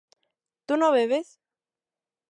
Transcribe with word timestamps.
¿tú 0.65 0.77
no 0.77 0.89
bebes? 0.91 1.27